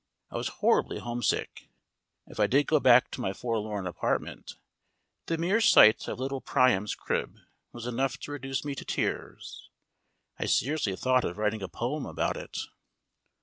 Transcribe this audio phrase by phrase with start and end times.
[0.31, 1.69] I was horribly homesick.
[2.25, 4.55] If I did go back to my forlorn apartment,
[5.27, 7.37] the mere sight of little Priam's crib
[7.71, 9.69] was enough to reduce me to tears.
[10.39, 12.57] I seriously thought of writing a poem about it.